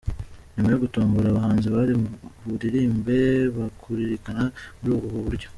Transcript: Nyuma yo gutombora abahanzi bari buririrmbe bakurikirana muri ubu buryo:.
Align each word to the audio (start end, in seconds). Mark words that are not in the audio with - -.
Nyuma 0.53 0.69
yo 0.71 0.81
gutombora 0.83 1.25
abahanzi 1.29 1.67
bari 1.75 1.93
buririrmbe 2.47 3.17
bakurikirana 3.57 4.43
muri 4.79 4.91
ubu 4.95 5.17
buryo:. 5.27 5.47